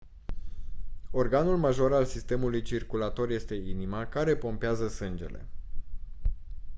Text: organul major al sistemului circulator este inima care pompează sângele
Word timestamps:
organul 1.11 1.57
major 1.57 1.93
al 1.93 2.05
sistemului 2.05 2.61
circulator 2.61 3.29
este 3.29 3.55
inima 3.55 4.05
care 4.05 4.35
pompează 4.35 4.87
sângele 4.87 5.47